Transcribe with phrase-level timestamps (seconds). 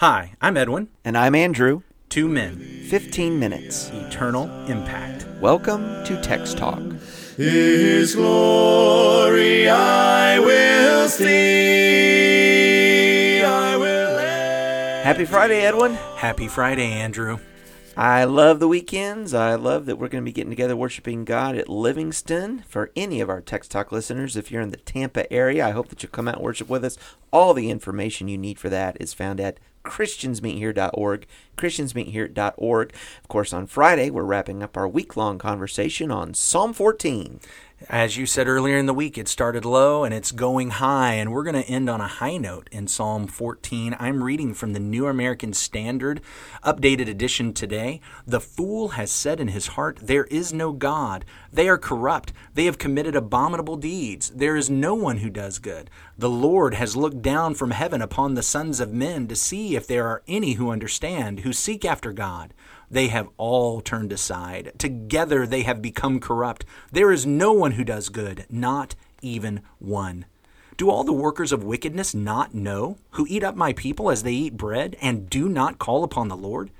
[0.00, 0.88] Hi, I'm Edwin.
[1.06, 1.80] And I'm Andrew.
[2.10, 2.58] Two men,
[2.90, 3.88] 15 minutes.
[3.94, 5.26] eternal impact.
[5.40, 6.82] Welcome to Text Talk.
[7.38, 11.32] His glory I will see.
[13.42, 14.16] I will.
[14.16, 15.04] Live.
[15.04, 15.94] Happy Friday, Edwin.
[15.94, 17.38] Happy Friday, Andrew.
[17.96, 19.32] I love the weekends.
[19.32, 22.64] I love that we're going to be getting together worshiping God at Livingston.
[22.68, 25.88] For any of our Text Talk listeners, if you're in the Tampa area, I hope
[25.88, 26.98] that you'll come out and worship with us.
[27.32, 31.26] All the information you need for that is found at christiansmeethere.org,
[31.56, 32.94] christiansmeethere.org.
[33.22, 37.40] Of course, on Friday, we're wrapping up our week-long conversation on Psalm 14.
[37.90, 41.30] As you said earlier in the week, it started low and it's going high, and
[41.30, 43.94] we're going to end on a high note in Psalm 14.
[44.00, 46.22] I'm reading from the New American Standard,
[46.64, 48.00] updated edition today.
[48.26, 51.26] The fool has said in his heart, There is no God.
[51.52, 52.32] They are corrupt.
[52.54, 54.30] They have committed abominable deeds.
[54.30, 55.90] There is no one who does good.
[56.16, 59.86] The Lord has looked down from heaven upon the sons of men to see if
[59.86, 62.54] there are any who understand, who seek after God.
[62.90, 64.72] They have all turned aside.
[64.78, 66.64] Together they have become corrupt.
[66.92, 70.26] There is no one who does good, not even one.
[70.76, 74.32] Do all the workers of wickedness not know, who eat up my people as they
[74.32, 76.70] eat bread, and do not call upon the Lord?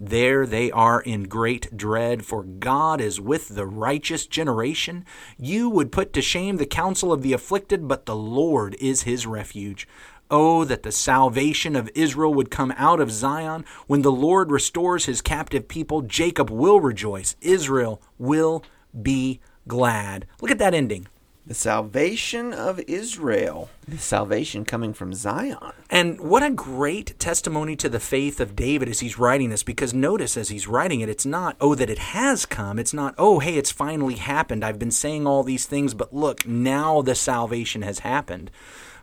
[0.00, 5.04] There they are in great dread, for God is with the righteous generation.
[5.38, 9.24] You would put to shame the counsel of the afflicted, but the Lord is his
[9.24, 9.86] refuge.
[10.30, 13.64] Oh, that the salvation of Israel would come out of Zion.
[13.86, 17.36] When the Lord restores his captive people, Jacob will rejoice.
[17.40, 18.64] Israel will
[19.00, 20.26] be glad.
[20.40, 21.06] Look at that ending.
[21.46, 23.68] The salvation of Israel.
[23.86, 25.72] The salvation coming from Zion.
[25.90, 29.92] And what a great testimony to the faith of David as he's writing this, because
[29.92, 32.78] notice as he's writing it, it's not, oh, that it has come.
[32.78, 34.64] It's not, oh, hey, it's finally happened.
[34.64, 38.50] I've been saying all these things, but look, now the salvation has happened.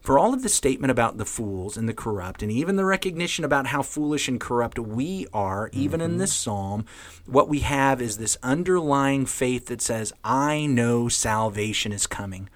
[0.01, 3.45] For all of the statement about the fools and the corrupt, and even the recognition
[3.45, 6.19] about how foolish and corrupt we are, even in mm-hmm.
[6.19, 6.85] this psalm,
[7.27, 12.49] what we have is this underlying faith that says, I know salvation is coming.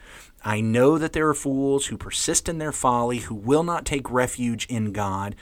[0.43, 4.09] I know that there are fools who persist in their folly, who will not take
[4.09, 5.35] refuge in God,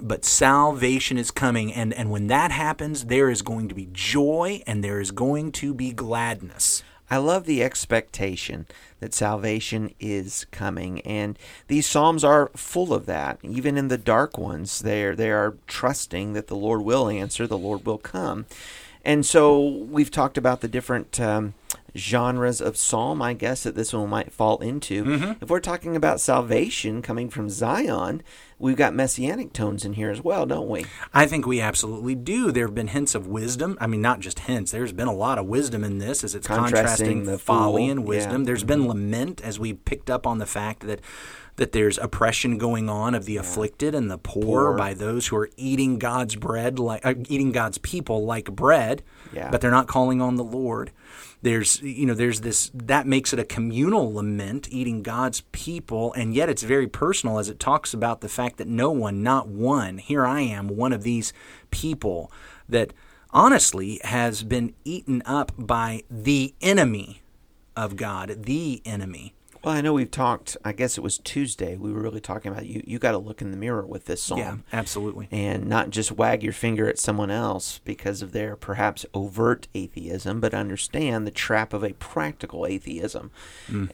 [0.00, 1.72] but salvation is coming.
[1.72, 5.52] And, and when that happens, there is going to be joy and there is going
[5.52, 6.82] to be gladness.
[7.14, 8.66] I love the expectation
[8.98, 11.38] that salvation is coming, and
[11.68, 13.38] these psalms are full of that.
[13.44, 17.46] Even in the dark ones, they are, they are trusting that the Lord will answer,
[17.46, 18.46] the Lord will come.
[19.04, 21.54] And so we've talked about the different um,
[21.96, 25.36] genres of psalm, I guess, that this one might fall into.
[25.40, 28.22] If we're talking about salvation coming from Zion,
[28.58, 30.86] we've got messianic tones in here as well, don't we?
[31.12, 32.50] I think we absolutely do.
[32.50, 33.78] There have been hints of wisdom.
[33.80, 34.72] I mean, not just hints.
[34.72, 38.04] There's been a lot of wisdom in this as it's Contrasting contrasting the folly and
[38.04, 38.42] wisdom.
[38.42, 38.46] yeah.
[38.46, 41.00] There's been lament as we picked up on the fact that
[41.56, 44.76] that there's oppression going on of the afflicted and the poor, Poor.
[44.76, 49.52] by those who are eating God's bread like uh, eating God's people like bread, Yeah.
[49.52, 50.90] but they're not calling on the Lord.
[51.44, 56.34] There's you know there's this that makes it a communal lament eating God's people and
[56.34, 59.98] yet it's very personal as it talks about the fact that no one not one
[59.98, 61.34] here I am one of these
[61.70, 62.32] people
[62.66, 62.94] that
[63.28, 67.20] honestly has been eaten up by the enemy
[67.76, 69.33] of God the enemy
[69.64, 72.66] Well, I know we've talked, I guess it was Tuesday, we were really talking about
[72.66, 72.82] you.
[72.86, 74.38] You got to look in the mirror with this song.
[74.38, 79.06] yeah absolutely and not just wag your finger at someone else because of their perhaps
[79.14, 83.30] overt atheism, but understand the trap of a practical atheism,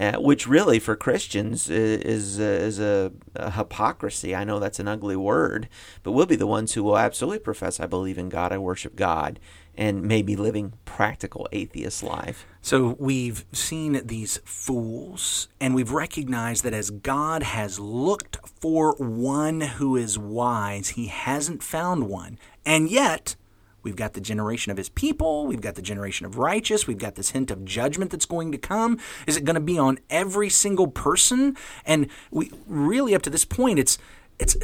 [0.01, 4.35] uh, which really for Christians i- is uh, is a, a hypocrisy.
[4.35, 5.69] I know that's an ugly word,
[6.03, 8.97] but we'll be the ones who will absolutely profess, "I believe in God, I worship
[8.97, 9.39] God,"
[9.77, 12.47] and maybe living practical atheist life.
[12.63, 19.61] So we've seen these fools, and we've recognized that as God has looked for one
[19.61, 22.39] who is wise, he hasn't found one.
[22.67, 23.37] And yet,
[23.83, 27.15] we've got the generation of his people, we've got the generation of righteous, we've got
[27.15, 28.99] this hint of judgment that's going to come.
[29.27, 31.57] Is it going to be on every single person?
[31.87, 33.99] And we really, up to this point, it's
[34.39, 34.57] it's.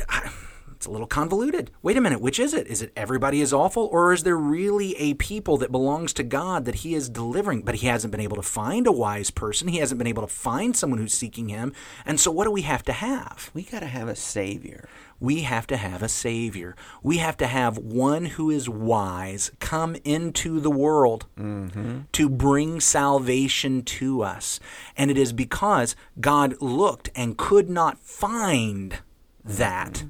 [0.77, 1.71] It's a little convoluted.
[1.83, 2.67] Wait a minute, which is it?
[2.67, 6.67] Is it everybody is awful, or is there really a people that belongs to God
[6.67, 7.63] that He is delivering?
[7.63, 9.69] But He hasn't been able to find a wise person.
[9.69, 11.73] He hasn't been able to find someone who's seeking Him.
[12.05, 13.51] And so, what do we have to have?
[13.55, 14.89] We got to have a savior.
[15.19, 16.77] We have to have a Savior.
[17.03, 22.01] We have to have one who is wise come into the world mm-hmm.
[22.13, 24.61] to bring salvation to us.
[24.97, 28.99] And it is because God looked and could not find
[29.45, 30.09] that mm-hmm.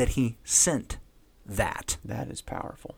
[0.00, 0.96] That he sent
[1.44, 1.98] that.
[2.02, 2.94] That is powerful.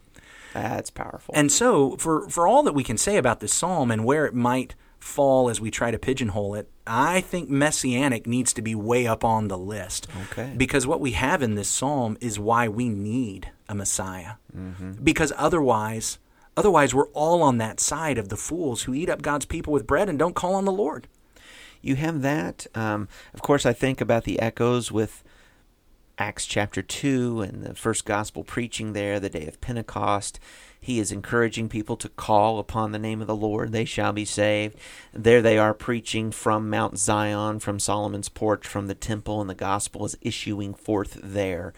[0.54, 1.34] That's powerful.
[1.36, 4.34] And so, for, for all that we can say about this psalm and where it
[4.34, 6.70] might fall as we try to pigeonhole it.
[6.86, 10.06] I think messianic needs to be way up on the list.
[10.30, 10.54] Okay.
[10.56, 14.34] Because what we have in this psalm is why we need a Messiah.
[14.56, 14.92] Mm-hmm.
[15.02, 16.18] Because otherwise,
[16.56, 19.88] otherwise we're all on that side of the fools who eat up God's people with
[19.88, 21.08] bread and don't call on the Lord.
[21.80, 22.68] You have that.
[22.76, 25.24] Um, of course, I think about the echoes with
[26.18, 30.38] Acts chapter 2 and the first gospel preaching there, the day of Pentecost.
[30.80, 34.24] He is encouraging people to call upon the name of the Lord, they shall be
[34.24, 34.76] saved.
[35.12, 39.54] There they are preaching from Mount Zion, from Solomon's porch, from the temple, and the
[39.54, 41.72] gospel is issuing forth there.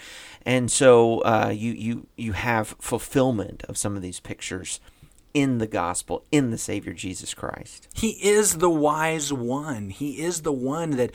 [0.46, 4.80] And so uh, you, you, you have fulfillment of some of these pictures
[5.34, 7.88] in the gospel, in the Savior Jesus Christ.
[7.92, 9.90] He is the wise one.
[9.90, 11.10] He is the one that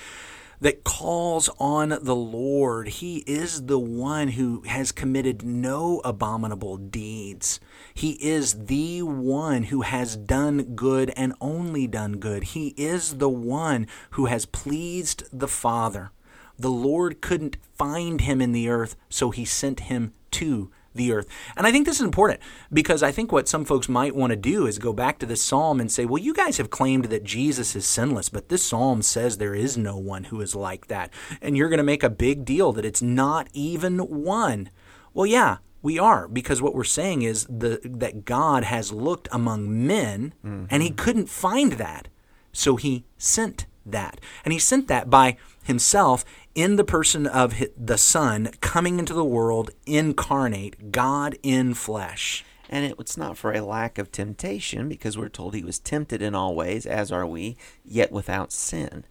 [0.62, 2.88] that calls on the Lord.
[2.88, 7.60] He is the one who has committed no abominable deeds.
[7.94, 12.44] He is the one who has done good and only done good.
[12.44, 16.12] He is the one who has pleased the Father.
[16.58, 21.28] The Lord couldn't find him in the earth, so he sent him to the earth.
[21.58, 22.40] And I think this is important
[22.72, 25.42] because I think what some folks might want to do is go back to this
[25.42, 29.02] psalm and say, well, you guys have claimed that Jesus is sinless, but this psalm
[29.02, 31.12] says there is no one who is like that.
[31.42, 34.70] And you're going to make a big deal that it's not even one.
[35.14, 39.88] Well, yeah, we are because what we're saying is the that God has looked among
[39.88, 40.66] men mm-hmm.
[40.70, 42.10] and he couldn't find that.
[42.52, 44.20] So he sent that.
[44.44, 46.26] And he sent that by himself
[46.60, 52.44] in the person of the Son coming into the world, incarnate, God in flesh.
[52.70, 56.22] And it was not for a lack of temptation, because we're told he was tempted
[56.22, 59.06] in all ways, as are we, yet without sin.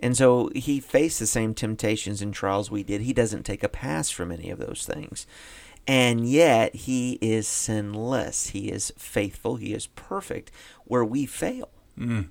[0.00, 3.02] And so he faced the same temptations and trials we did.
[3.02, 5.24] He doesn't take a pass from any of those things.
[5.86, 8.48] And yet he is sinless.
[8.48, 9.56] He is faithful.
[9.56, 10.50] He is perfect
[10.84, 11.70] where we fail.
[11.96, 12.28] Mm.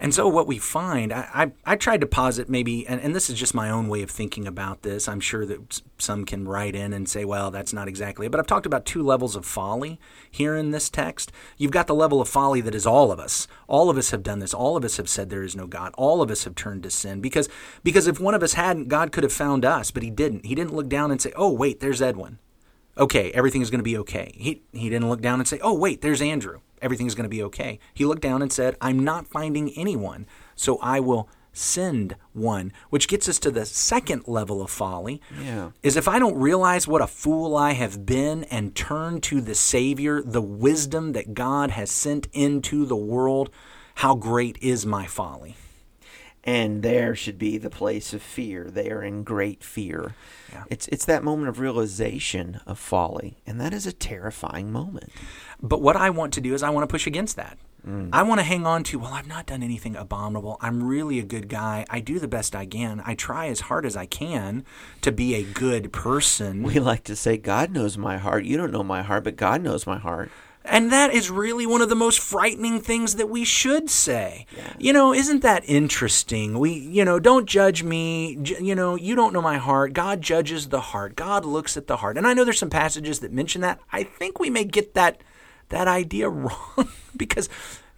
[0.00, 3.28] And so what we find, I, I, I tried to posit maybe, and, and this
[3.28, 5.08] is just my own way of thinking about this.
[5.08, 8.30] I'm sure that some can write in and say, well, that's not exactly it.
[8.30, 9.98] But I've talked about two levels of folly
[10.30, 11.32] here in this text.
[11.56, 13.48] You've got the level of folly that is all of us.
[13.66, 14.54] All of us have done this.
[14.54, 15.92] All of us have said there is no God.
[15.98, 17.48] All of us have turned to sin because
[17.82, 20.46] because if one of us hadn't, God could have found us, but he didn't.
[20.46, 22.38] He didn't look down and say, oh, wait, there's Edwin.
[22.96, 24.32] Okay, everything is going to be okay.
[24.36, 27.42] He, he didn't look down and say, oh, wait, there's Andrew everything's going to be
[27.44, 27.78] okay.
[27.94, 33.08] He looked down and said, I'm not finding anyone, so I will send one, which
[33.08, 35.20] gets us to the second level of folly.
[35.42, 35.70] Yeah.
[35.82, 39.54] Is if I don't realize what a fool I have been and turn to the
[39.54, 43.50] Savior, the wisdom that God has sent into the world,
[43.96, 45.56] how great is my folly?
[46.48, 48.70] And there should be the place of fear.
[48.70, 50.14] They are in great fear.
[50.50, 50.64] Yeah.
[50.70, 55.12] It's it's that moment of realization of folly, and that is a terrifying moment.
[55.60, 57.58] But what I want to do is I want to push against that.
[57.86, 58.08] Mm.
[58.14, 60.56] I want to hang on to, well, I've not done anything abominable.
[60.60, 61.84] I'm really a good guy.
[61.90, 63.02] I do the best I can.
[63.04, 64.64] I try as hard as I can
[65.02, 66.62] to be a good person.
[66.62, 68.44] We like to say, God knows my heart.
[68.44, 70.30] You don't know my heart, but God knows my heart.
[70.68, 74.46] And that is really one of the most frightening things that we should say.
[74.56, 74.72] Yeah.
[74.78, 76.58] You know, isn't that interesting?
[76.58, 78.38] We, you know, don't judge me.
[78.60, 79.94] You know, you don't know my heart.
[79.94, 81.16] God judges the heart.
[81.16, 82.18] God looks at the heart.
[82.18, 83.80] And I know there's some passages that mention that.
[83.92, 85.22] I think we may get that
[85.70, 87.48] that idea wrong because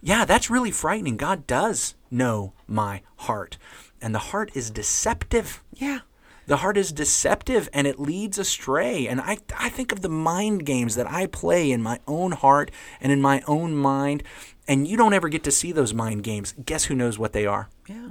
[0.01, 1.17] yeah, that's really frightening.
[1.17, 3.57] God does know my heart.
[4.01, 5.63] And the heart is deceptive.
[5.73, 5.99] Yeah.
[6.47, 9.07] The heart is deceptive and it leads astray.
[9.07, 12.71] And I, I think of the mind games that I play in my own heart
[12.99, 14.23] and in my own mind.
[14.67, 16.53] And you don't ever get to see those mind games.
[16.65, 17.69] Guess who knows what they are?
[17.87, 18.09] Yeah.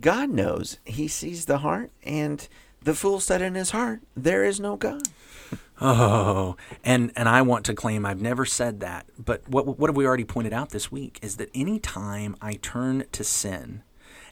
[0.00, 0.78] God knows.
[0.84, 1.90] He sees the heart.
[2.02, 2.46] And
[2.82, 5.02] the fool said in his heart, There is no God.
[5.80, 9.06] Oh, and and I want to claim I've never said that.
[9.16, 12.54] But what what have we already pointed out this week is that any time I
[12.54, 13.82] turn to sin,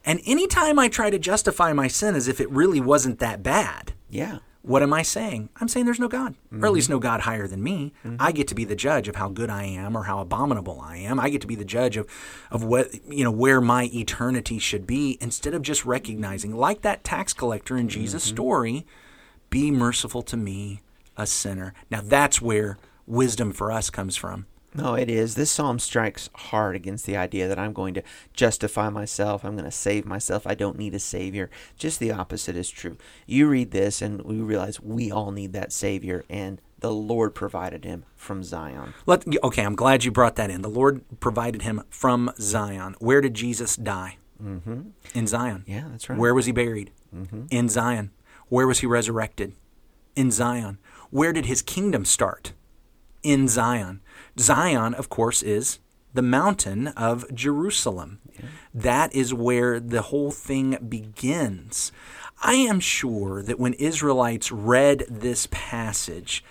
[0.06, 3.92] and anytime I try to justify my sin as if it really wasn't that bad,
[4.08, 4.38] yeah.
[4.66, 5.50] What am I saying?
[5.60, 6.64] I'm saying there's no God, mm-hmm.
[6.64, 7.92] or at least no God higher than me.
[8.04, 8.16] Mm-hmm.
[8.18, 10.96] I get to be the judge of how good I am or how abominable I
[10.96, 11.20] am.
[11.20, 12.08] I get to be the judge of,
[12.50, 17.04] of what you know where my eternity should be, instead of just recognizing, like that
[17.04, 18.34] tax collector in Jesus' mm-hmm.
[18.34, 18.86] story,
[19.50, 20.80] be merciful to me,
[21.16, 21.72] a sinner.
[21.88, 24.46] Now that's where wisdom for us comes from.
[24.76, 25.34] No, it is.
[25.34, 28.02] This psalm strikes hard against the idea that I'm going to
[28.34, 29.44] justify myself.
[29.44, 30.46] I'm going to save myself.
[30.46, 31.50] I don't need a savior.
[31.78, 32.96] Just the opposite is true.
[33.26, 37.84] You read this, and we realize we all need that savior, and the Lord provided
[37.84, 38.92] him from Zion.
[39.06, 40.60] Let, okay, I'm glad you brought that in.
[40.60, 42.96] The Lord provided him from Zion.
[42.98, 44.18] Where did Jesus die?
[44.42, 44.80] Mm-hmm.
[45.14, 45.64] In Zion.
[45.66, 46.18] Yeah, that's right.
[46.18, 46.90] Where was he buried?
[47.14, 47.46] Mm-hmm.
[47.50, 48.10] In Zion.
[48.48, 49.54] Where was he resurrected?
[50.14, 50.78] In Zion.
[51.10, 52.52] Where did his kingdom start?
[53.26, 54.02] In Zion.
[54.38, 55.80] Zion, of course, is
[56.14, 58.20] the mountain of Jerusalem.
[58.72, 61.90] That is where the whole thing begins.
[62.40, 66.44] I am sure that when Israelites read this passage,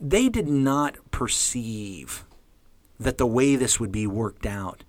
[0.00, 2.24] they did not perceive
[3.00, 4.84] that the way this would be worked out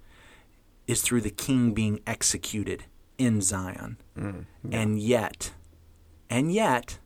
[0.86, 2.84] is through the king being executed
[3.18, 3.98] in Zion.
[4.16, 5.54] Mm, and yet,
[6.30, 7.00] and yet,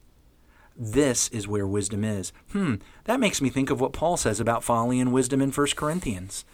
[0.78, 2.32] this is where wisdom is.
[2.52, 5.68] Hmm, that makes me think of what Paul says about folly and wisdom in 1
[5.76, 6.46] Corinthians.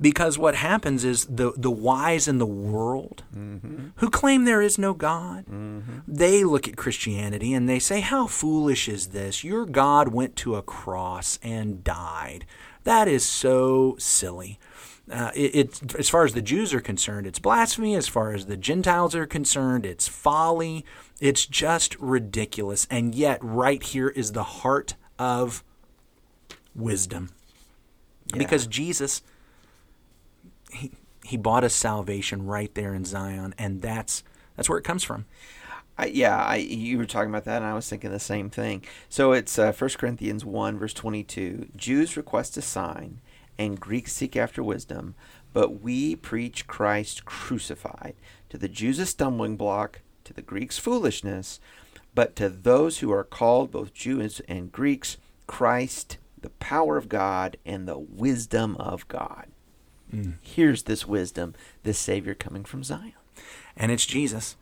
[0.00, 3.24] Because what happens is the, the wise in the world
[3.96, 5.44] who claim there is no God,
[6.06, 9.42] they look at Christianity and they say, How foolish is this?
[9.42, 12.46] Your God went to a cross and died.
[12.84, 14.60] That is so silly.
[15.10, 17.94] Uh, it, it, as far as the Jews are concerned, it's blasphemy.
[17.94, 20.84] As far as the Gentiles are concerned, it's folly.
[21.20, 22.86] It's just ridiculous.
[22.90, 25.64] And yet, right here is the heart of
[26.74, 27.30] wisdom.
[28.36, 29.22] Because Jesus,
[30.70, 30.92] he,
[31.24, 34.22] he bought us salvation right there in Zion, and that's
[34.56, 35.24] that's where it comes from.
[35.98, 38.84] I, yeah, I, you were talking about that, and I was thinking the same thing.
[39.08, 41.68] So it's uh, 1 Corinthians 1, verse 22.
[41.76, 43.20] Jews request a sign,
[43.58, 45.14] and Greeks seek after wisdom,
[45.52, 48.14] but we preach Christ crucified.
[48.50, 51.60] To the Jews, a stumbling block, to the Greeks, foolishness,
[52.14, 57.56] but to those who are called, both Jews and Greeks, Christ, the power of God
[57.66, 59.46] and the wisdom of God.
[60.12, 60.34] Mm.
[60.40, 63.12] Here's this wisdom, this Savior coming from Zion.
[63.76, 64.56] And it's Jesus.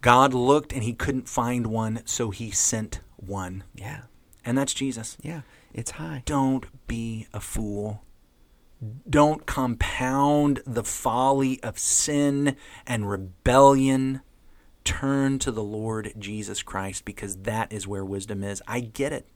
[0.00, 3.64] God looked and he couldn't find one, so he sent one.
[3.74, 4.02] Yeah,
[4.44, 5.16] And that's Jesus.
[5.20, 5.40] yeah,
[5.72, 6.22] it's high.
[6.24, 8.02] Don't be a fool.
[9.08, 12.56] Don't compound the folly of sin
[12.86, 14.20] and rebellion.
[14.84, 18.62] Turn to the Lord Jesus Christ because that is where wisdom is.
[18.68, 19.26] I get it.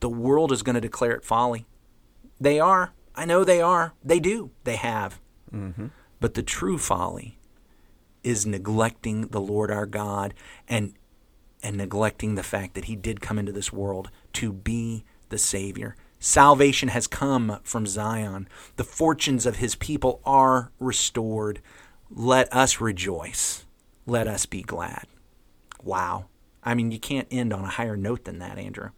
[0.00, 1.66] The world is going to declare it folly.
[2.40, 2.92] They are.
[3.14, 3.94] I know they are.
[4.04, 4.50] They do.
[4.64, 5.20] They have.
[5.52, 5.86] Mm-hmm.
[6.20, 7.38] But the true folly
[8.22, 10.34] is neglecting the Lord our God
[10.68, 10.94] and
[11.62, 15.94] and neglecting the fact that he did come into this world to be the Savior.
[16.24, 18.46] Salvation has come from Zion.
[18.76, 21.60] The fortunes of his people are restored.
[22.08, 23.64] Let us rejoice.
[24.06, 25.06] Let us be glad.
[25.82, 26.26] Wow.
[26.62, 28.90] I mean, you can't end on a higher note than that, Andrew.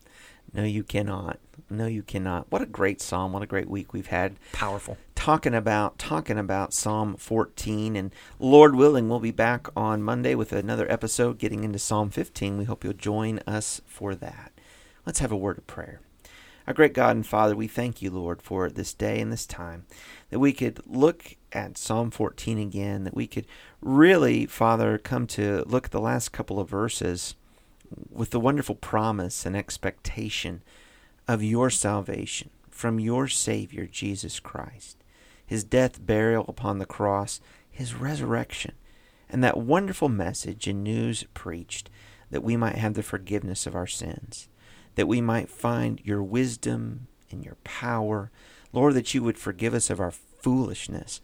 [0.53, 1.39] No, you cannot.
[1.71, 2.53] No, you cannot.
[2.53, 3.33] What a great psalm!
[3.33, 4.37] What a great week we've had.
[4.53, 4.99] Powerful.
[5.15, 10.53] Talking about talking about Psalm 14, and Lord willing, we'll be back on Monday with
[10.53, 12.59] another episode, getting into Psalm 15.
[12.59, 14.53] We hope you'll join us for that.
[15.07, 16.03] Let's have a word of prayer.
[16.67, 19.85] Our great God and Father, we thank you, Lord, for this day and this time
[20.31, 23.47] that we could look at Psalm 14 again, that we could
[23.83, 27.35] really, Father, come to look at the last couple of verses
[28.11, 30.63] with the wonderful promise and expectation
[31.29, 34.97] of your salvation from your Savior, Jesus Christ,
[35.45, 37.41] his death, burial upon the cross,
[37.71, 38.73] his resurrection,
[39.29, 41.91] and that wonderful message and news preached
[42.31, 44.49] that we might have the forgiveness of our sins,
[44.95, 48.31] that we might find your wisdom and your power.
[48.73, 51.21] Lord, that you would forgive us of our foolishness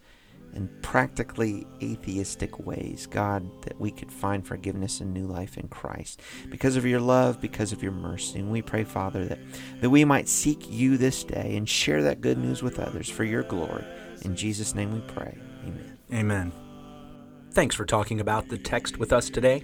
[0.53, 6.21] and practically atheistic ways, God, that we could find forgiveness and new life in Christ
[6.49, 8.39] because of your love, because of your mercy.
[8.39, 9.39] And we pray, Father, that,
[9.79, 13.23] that we might seek you this day and share that good news with others for
[13.23, 13.85] your glory.
[14.23, 15.37] In Jesus' name we pray.
[15.63, 15.97] Amen.
[16.13, 16.51] Amen.
[17.51, 19.63] Thanks for talking about the text with us today.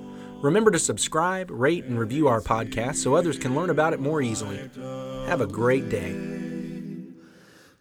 [0.41, 4.23] Remember to subscribe, rate, and review our podcast so others can learn about it more
[4.23, 4.57] easily.
[5.27, 6.13] Have a great day.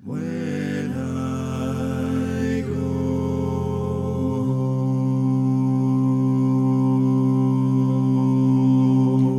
[0.05, 2.61] When I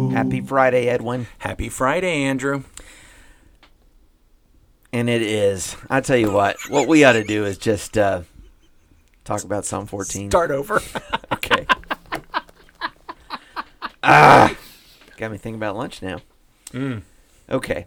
[0.09, 0.15] go.
[0.15, 1.27] Happy Friday, Edwin.
[1.37, 2.63] Happy Friday, Andrew.
[4.91, 5.75] And it is.
[5.91, 8.23] I tell you what, what we ought to do is just uh,
[9.23, 10.31] talk about Psalm 14.
[10.31, 10.81] Start over.
[14.11, 14.19] Okay.
[14.19, 14.55] ah,
[15.15, 16.19] got me thinking about lunch now.
[16.71, 17.01] Mm.
[17.49, 17.85] Okay.